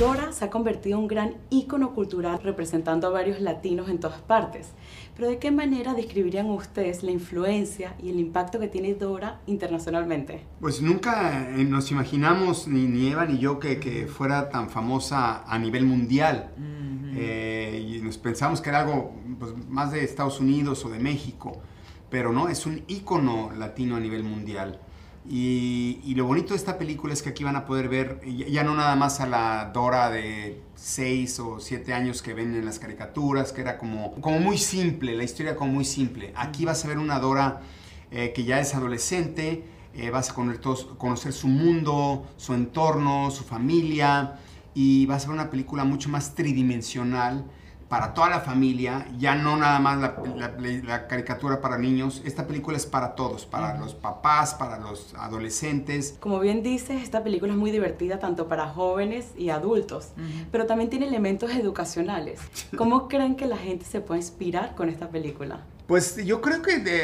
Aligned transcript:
Dora 0.00 0.32
se 0.32 0.46
ha 0.46 0.50
convertido 0.50 0.96
en 0.96 1.02
un 1.02 1.08
gran 1.08 1.34
ícono 1.50 1.92
cultural 1.92 2.40
representando 2.42 3.06
a 3.06 3.10
varios 3.10 3.38
latinos 3.38 3.90
en 3.90 4.00
todas 4.00 4.22
partes. 4.22 4.70
Pero 5.14 5.28
¿de 5.28 5.38
qué 5.38 5.50
manera 5.50 5.92
describirían 5.92 6.46
ustedes 6.46 7.02
la 7.02 7.10
influencia 7.10 7.94
y 8.02 8.08
el 8.08 8.18
impacto 8.18 8.58
que 8.58 8.66
tiene 8.66 8.94
Dora 8.94 9.42
internacionalmente? 9.46 10.46
Pues 10.58 10.80
nunca 10.80 11.50
eh, 11.50 11.64
nos 11.64 11.90
imaginamos, 11.90 12.66
ni, 12.66 12.86
ni 12.86 13.08
Eva 13.08 13.26
ni 13.26 13.36
yo, 13.36 13.58
que, 13.58 13.78
que, 13.78 14.06
fuera 14.06 14.48
tan 14.48 14.70
famosa 14.70 15.44
a 15.44 15.58
nivel 15.58 15.84
mundial. 15.84 16.50
eh, 17.14 17.86
y 17.86 18.00
nos 18.00 18.16
pensamos 18.16 18.62
que 18.62 18.70
era 18.70 18.80
algo 18.80 19.12
pues, 19.38 19.52
más 19.68 19.92
de 19.92 20.02
Estados 20.02 20.40
Unidos 20.40 20.82
o 20.86 20.88
de 20.88 20.98
México, 20.98 21.60
pero 22.08 22.32
no, 22.32 22.48
es 22.48 22.64
un 22.64 22.84
ícono 22.88 23.50
latino 23.54 23.96
a 23.96 24.00
nivel 24.00 24.24
mundial. 24.24 24.80
Y, 25.28 26.00
y, 26.02 26.14
lo 26.14 26.24
bonito 26.24 26.50
de 26.50 26.56
esta 26.56 26.78
película 26.78 27.12
es 27.12 27.22
que 27.22 27.28
aquí 27.28 27.44
van 27.44 27.54
a 27.54 27.66
poder 27.66 27.88
ver, 27.88 28.20
ya, 28.24 28.64
no 28.64 28.74
nada 28.74 28.96
más 28.96 29.20
a 29.20 29.26
la 29.26 29.70
Dora 29.72 30.10
de 30.10 30.62
6 30.76 31.40
o 31.40 31.60
7 31.60 31.92
años 31.92 32.22
que 32.22 32.32
ven 32.32 32.54
en 32.54 32.64
las 32.64 32.78
caricaturas, 32.78 33.52
que 33.52 33.60
era 33.60 33.76
como, 33.76 34.14
como 34.22 34.40
muy 34.40 34.56
simple, 34.56 35.14
la 35.14 35.22
historia 35.22 35.56
como 35.56 35.72
muy 35.72 35.84
simple. 35.84 36.32
Aquí 36.36 36.64
vas 36.64 36.84
a 36.84 36.88
ver 36.88 36.98
una 36.98 37.20
Dora 37.20 37.60
eh, 38.10 38.32
que 38.34 38.44
ya 38.44 38.60
es 38.60 38.74
adolescente, 38.74 39.62
eh, 39.94 40.10
vas 40.10 40.30
a 40.30 40.34
conocer 40.34 41.32
su 41.34 41.48
mundo, 41.48 42.26
su 42.38 42.54
entorno, 42.54 43.30
su 43.30 43.44
familia, 43.44 44.38
y 44.74 45.04
vas 45.04 45.24
a 45.24 45.28
ver 45.28 45.34
una 45.34 45.50
película 45.50 45.84
mucho 45.84 46.08
más 46.08 46.34
tridimensional 46.34 47.44
para 47.90 48.14
toda 48.14 48.30
la 48.30 48.38
familia, 48.38 49.04
ya 49.18 49.34
no 49.34 49.56
nada 49.56 49.80
más 49.80 49.98
la, 49.98 50.14
la, 50.36 50.54
la, 50.84 51.08
caricatura 51.08 51.60
para 51.60 51.76
niños, 51.76 52.22
esta 52.24 52.46
película 52.46 52.76
es 52.76 52.86
para 52.86 53.16
todos, 53.16 53.46
para 53.46 53.74
uh 53.74 53.76
-huh. 53.76 53.80
los 53.80 53.94
papás, 53.94 54.54
para 54.54 54.78
los 54.78 55.12
adolescentes. 55.18 56.14
Como 56.20 56.38
bien 56.38 56.62
dices, 56.62 57.02
esta 57.02 57.24
película 57.24 57.52
es 57.52 57.58
muy 57.58 57.72
divertida 57.72 58.20
tanto 58.20 58.46
para 58.46 58.68
jóvenes 58.68 59.32
y 59.36 59.50
adultos, 59.50 60.10
uh 60.16 60.20
-huh. 60.20 60.46
pero 60.52 60.66
también 60.66 60.88
tiene 60.88 61.08
elementos 61.08 61.50
educacionales. 61.50 62.38
¿Cómo 62.78 63.08
creen 63.08 63.34
que 63.34 63.46
la 63.46 63.56
gente 63.56 63.84
se 63.84 64.00
puede 64.00 64.20
inspirar 64.20 64.76
con 64.76 64.88
esta 64.88 65.08
película? 65.08 65.64
Pues 65.88 66.14
yo 66.24 66.40
creo 66.40 66.62
que 66.62 66.78
de, 66.78 67.02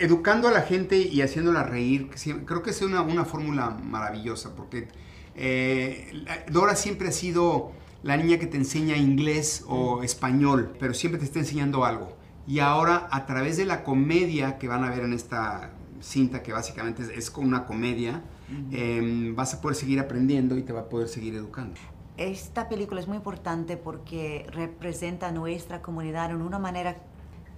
educando 0.00 0.48
a 0.48 0.50
la 0.50 0.62
gente 0.62 0.96
y 0.96 1.22
haciéndola 1.22 1.62
reír, 1.62 2.10
creo 2.44 2.64
que 2.64 2.70
es 2.70 2.82
una, 2.82 3.02
una 3.02 3.24
fórmula 3.24 3.70
maravillosa, 3.70 4.56
porque 4.56 4.88
eh, 5.36 6.24
Dora 6.50 6.74
siempre 6.74 7.06
ha 7.06 7.12
sido 7.12 7.70
la 8.02 8.16
niña 8.16 8.38
que 8.38 8.46
te 8.46 8.56
enseña 8.56 8.96
inglés 8.96 9.64
o 9.68 10.02
español, 10.02 10.74
pero 10.78 10.94
siempre 10.94 11.18
te 11.18 11.24
está 11.24 11.38
enseñando 11.38 11.84
algo. 11.84 12.16
Y 12.46 12.58
ahora 12.60 13.08
a 13.10 13.26
través 13.26 13.56
de 13.56 13.66
la 13.66 13.84
comedia 13.84 14.58
que 14.58 14.68
van 14.68 14.84
a 14.84 14.90
ver 14.90 15.04
en 15.04 15.12
esta 15.12 15.72
cinta, 16.00 16.42
que 16.42 16.52
básicamente 16.52 17.02
es, 17.02 17.08
es 17.10 17.32
una 17.36 17.66
comedia, 17.66 18.22
uh 18.48 18.52
-huh. 18.52 18.68
eh, 18.72 19.32
vas 19.34 19.54
a 19.54 19.60
poder 19.60 19.76
seguir 19.76 20.00
aprendiendo 20.00 20.56
y 20.56 20.62
te 20.62 20.72
va 20.72 20.80
a 20.80 20.88
poder 20.88 21.08
seguir 21.08 21.34
educando. 21.34 21.78
Esta 22.16 22.68
película 22.68 23.00
es 23.00 23.08
muy 23.08 23.16
importante 23.16 23.76
porque 23.76 24.46
representa 24.50 25.28
a 25.28 25.32
nuestra 25.32 25.80
comunidad 25.80 26.30
en 26.30 26.42
una 26.42 26.58
manera 26.58 26.96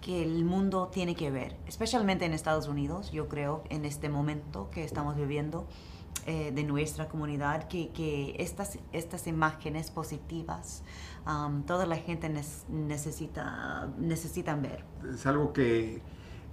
que 0.00 0.22
el 0.22 0.44
mundo 0.44 0.88
tiene 0.88 1.14
que 1.14 1.30
ver, 1.30 1.56
especialmente 1.66 2.24
en 2.24 2.32
Estados 2.32 2.68
Unidos, 2.68 3.12
yo 3.12 3.28
creo, 3.28 3.62
en 3.70 3.84
este 3.84 4.08
momento 4.08 4.68
que 4.70 4.84
estamos 4.84 5.16
viviendo. 5.16 5.66
Eh, 6.24 6.52
de 6.54 6.62
nuestra 6.62 7.08
comunidad, 7.08 7.66
que, 7.66 7.88
que, 7.88 8.36
estas, 8.38 8.78
estas 8.92 9.26
imágenes 9.26 9.90
positivas 9.90 10.84
um, 11.26 11.64
toda 11.64 11.84
la 11.84 11.96
gente 11.96 12.30
necesita, 12.68 13.88
necesitan 13.98 14.62
ver. 14.62 14.84
Es 15.12 15.26
algo 15.26 15.52
que 15.52 16.00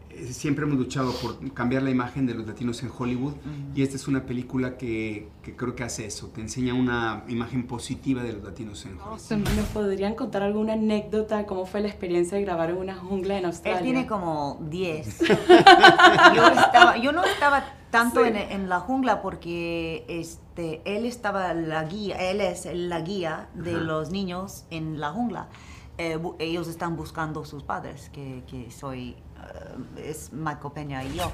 eh, 0.10 0.34
siempre 0.34 0.66
hemos 0.66 0.80
luchado 0.80 1.12
por 1.14 1.54
cambiar 1.54 1.84
la 1.84 1.92
imagen 1.92 2.26
de 2.26 2.34
los 2.34 2.48
latinos 2.48 2.82
en 2.82 2.90
Hollywood 2.98 3.34
uh 3.34 3.36
-huh. 3.36 3.78
y 3.78 3.84
esta 3.84 3.96
es 3.96 4.08
una 4.08 4.26
película 4.26 4.76
que, 4.76 5.30
que, 5.44 5.56
creo 5.56 5.76
que 5.76 5.84
hace 5.84 6.08
eso, 6.08 6.30
te 6.30 6.42
enseña 6.42 6.74
una 6.74 7.24
imagen 7.28 7.68
positiva 7.68 8.24
de 8.24 8.34
los 8.34 8.44
latinos 8.44 8.84
en 8.86 9.00
Hollywood. 9.00 9.56
¿Nos 9.56 9.68
podrían 9.68 10.16
contar 10.16 10.42
alguna 10.42 10.74
anécdota? 10.74 11.46
¿Cómo 11.46 11.68
fue 11.68 11.82
la 11.82 11.90
experiencia 11.90 12.40
de 12.40 12.44
grabar 12.44 12.72
en 12.72 12.78
una 12.78 12.96
jungla 12.96 13.38
en 13.38 13.46
Australia? 13.46 13.78
Él 13.78 13.84
tiene 13.84 14.08
como 14.08 14.58
10. 14.68 15.20
yo, 16.36 16.48
estaba, 16.48 16.98
yo 16.98 17.12
no 17.12 17.24
estaba 17.24 17.64
tanto 17.92 18.24
sí. 18.24 18.30
en, 18.30 18.38
en, 18.38 18.70
la 18.70 18.80
jungla 18.80 19.22
porque 19.22 20.06
este, 20.08 20.82
él 20.86 21.06
estaba 21.06 21.54
la 21.54 21.84
guía, 21.86 22.18
él 22.18 22.42
es 22.42 22.68
la 22.72 23.02
guía 23.02 23.48
de 23.54 23.76
Ajá. 23.76 23.82
los 23.82 24.12
niños 24.12 24.66
en 24.70 25.00
la 25.00 25.12
jungla. 25.12 25.48
Eh, 26.02 26.18
ellos 26.40 26.70
están 26.70 26.96
buscando 26.96 27.44
sus 27.44 27.62
padres, 27.62 28.10
que, 28.14 28.42
que 28.50 28.72
soy, 28.72 29.18
uh, 29.36 30.00
es 30.00 30.32
Marco 30.32 30.72
Peña 30.72 31.04
y 31.04 31.14
yo. 31.14 31.30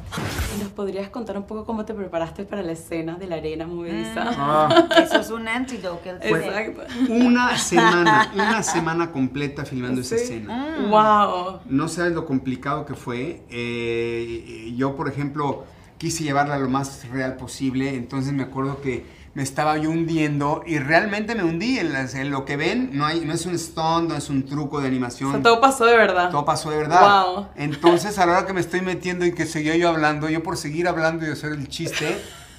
¿Nos 0.59 0.69
podrías 0.69 1.09
contar 1.09 1.37
un 1.37 1.43
poco 1.43 1.65
cómo 1.65 1.85
te 1.85 1.93
preparaste 1.93 2.45
para 2.45 2.63
la 2.63 2.71
escena 2.71 3.13
de 3.13 3.27
la 3.27 3.35
arena 3.35 3.67
movediza? 3.67 4.23
Mm. 4.23 4.35
Ah. 4.39 4.87
Eso 4.97 5.19
es 5.19 5.29
un 5.29 5.47
antídoto 5.47 6.01
que 6.01 6.09
él 6.09 6.17
Exacto. 6.19 6.81
Una 7.09 7.55
semana, 7.59 8.31
una 8.33 8.63
semana 8.63 9.11
completa 9.11 9.65
filmando 9.65 10.01
¿Sí? 10.01 10.15
esa 10.15 10.23
escena. 10.23 10.79
Mm. 10.79 10.89
¡Wow! 10.89 11.59
No 11.65 11.87
sabes 11.87 12.13
lo 12.13 12.25
complicado 12.25 12.87
que 12.87 12.95
fue. 12.95 13.43
Eh, 13.51 14.73
yo, 14.75 14.95
por 14.95 15.07
ejemplo 15.09 15.65
quise 15.97 16.23
llevarla 16.23 16.57
lo 16.57 16.69
más 16.69 17.07
real 17.09 17.37
posible, 17.37 17.95
entonces 17.95 18.33
me 18.33 18.43
acuerdo 18.43 18.81
que 18.81 19.05
me 19.35 19.43
estaba 19.43 19.77
yo 19.77 19.91
hundiendo 19.91 20.63
y 20.65 20.79
realmente 20.79 21.35
me 21.35 21.43
hundí. 21.43 21.77
En, 21.77 21.91
las, 21.91 22.15
en 22.15 22.31
lo 22.31 22.45
que 22.45 22.55
ven, 22.55 22.91
no, 22.93 23.05
hay, 23.05 23.19
no 23.19 23.33
es 23.33 23.45
un 23.45 23.59
stunt, 23.59 24.09
no 24.09 24.15
es 24.15 24.29
un 24.29 24.45
truco 24.45 24.79
de 24.79 24.87
animación. 24.87 25.29
O 25.29 25.33
sea, 25.33 25.41
todo 25.41 25.59
pasó 25.59 25.85
de 25.85 25.95
verdad. 25.95 26.31
Todo 26.31 26.45
pasó 26.45 26.71
de 26.71 26.77
verdad. 26.77 27.25
Wow. 27.25 27.47
Entonces, 27.57 28.17
a 28.17 28.25
la 28.25 28.31
hora 28.31 28.45
que 28.47 28.53
me 28.53 28.61
estoy 28.61 28.79
metiendo 28.79 29.25
y 29.25 29.33
que 29.33 29.45
seguía 29.45 29.75
yo 29.75 29.89
hablando, 29.89 30.29
yo 30.29 30.41
por 30.41 30.55
seguir 30.55 30.87
hablando 30.87 31.27
y 31.27 31.31
hacer 31.31 31.51
el 31.51 31.67
chiste, 31.67 32.17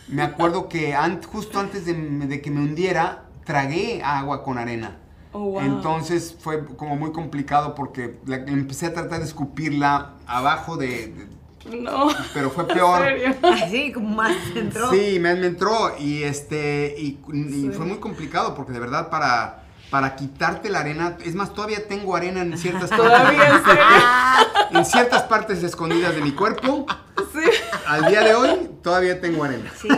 me 0.08 0.22
acuerdo 0.22 0.68
que 0.68 0.94
an 0.94 1.22
justo 1.22 1.58
antes 1.58 1.86
de, 1.86 1.94
de, 1.94 2.42
que 2.42 2.50
me 2.50 2.60
hundiera, 2.60 3.24
tragué 3.44 4.02
agua 4.04 4.44
con 4.44 4.58
arena. 4.58 4.98
Oh, 5.32 5.52
wow. 5.52 5.60
Entonces 5.60 6.36
fue 6.38 6.62
como 6.76 6.96
muy 6.96 7.10
complicado 7.12 7.74
porque 7.74 8.18
la, 8.26 8.36
empecé 8.36 8.86
a 8.86 8.92
tratar 8.92 9.20
de 9.20 9.24
escupirla 9.24 10.12
abajo 10.26 10.76
de, 10.76 11.08
de 11.08 11.35
no. 11.70 12.08
Pero 12.34 12.50
fue 12.50 12.66
peor. 12.68 13.02
Así, 13.42 13.92
como 13.92 14.08
más 14.16 14.36
entró. 14.54 14.90
Sí, 14.90 15.18
me, 15.20 15.34
me 15.34 15.46
entró 15.46 15.94
y 15.98 16.22
este 16.22 16.94
y, 16.98 17.18
y 17.32 17.44
sí. 17.50 17.70
fue 17.72 17.86
muy 17.86 17.98
complicado 17.98 18.54
porque 18.54 18.72
de 18.72 18.80
verdad 18.80 19.10
para 19.10 19.62
para 19.90 20.16
quitarte 20.16 20.68
la 20.68 20.80
arena, 20.80 21.16
es 21.24 21.34
más 21.36 21.54
todavía 21.54 21.86
tengo 21.86 22.16
arena 22.16 22.42
en 22.42 22.58
ciertas 22.58 22.90
¿Todavía 22.96 23.48
en, 23.48 23.64
serio? 23.64 23.84
en 24.72 24.84
ciertas 24.84 25.22
partes 25.22 25.62
escondidas 25.62 26.14
de 26.14 26.22
mi 26.22 26.32
cuerpo. 26.32 26.86
Sí. 27.32 27.48
Al 27.86 28.06
día 28.06 28.20
de 28.22 28.34
hoy 28.34 28.70
todavía 28.86 29.20
tengo 29.20 29.42
arena. 29.42 29.68
Sí. 29.76 29.88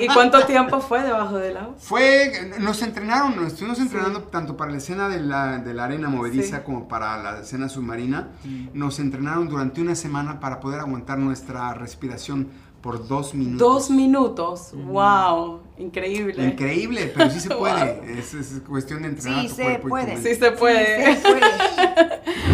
¿Y 0.00 0.06
cuánto 0.06 0.46
tiempo 0.46 0.80
fue 0.80 1.02
debajo 1.02 1.36
del 1.36 1.58
agua? 1.58 1.74
Fue, 1.76 2.54
nos 2.58 2.80
entrenaron, 2.80 3.36
nos 3.36 3.48
estuvimos 3.48 3.78
entrenando 3.78 4.20
sí. 4.20 4.26
tanto 4.30 4.56
para 4.56 4.70
la 4.70 4.78
escena 4.78 5.10
de 5.10 5.20
la, 5.20 5.58
de 5.58 5.74
la 5.74 5.84
arena 5.84 6.08
movediza 6.08 6.56
sí. 6.56 6.62
como 6.64 6.88
para 6.88 7.22
la 7.22 7.40
escena 7.40 7.68
submarina. 7.68 8.30
Nos 8.72 8.98
entrenaron 8.98 9.46
durante 9.50 9.82
una 9.82 9.94
semana 9.94 10.40
para 10.40 10.58
poder 10.58 10.80
aguantar 10.80 11.18
nuestra 11.18 11.74
respiración 11.74 12.48
por 12.80 13.06
dos 13.06 13.34
minutos. 13.34 13.58
Dos 13.58 13.90
minutos, 13.90 14.70
mm. 14.72 14.88
wow, 14.88 15.60
increíble. 15.76 16.46
Increíble, 16.46 17.12
pero 17.14 17.30
sí 17.30 17.40
se 17.40 17.48
puede. 17.54 18.00
wow. 18.00 18.18
es, 18.18 18.32
es, 18.32 18.60
cuestión 18.66 19.02
de 19.02 19.08
entrenar 19.08 19.40
sí 19.40 19.46
a 19.46 19.48
tu 19.50 19.54
se 19.54 19.62
cuerpo 19.64 19.88
puede. 19.88 20.12
Y 20.12 20.16
tu 20.16 20.22
sí 20.22 20.34
se 20.34 20.52
puede. 20.52 21.14
Sí 21.14 21.20
se 21.20 21.28
puede. 21.28 22.53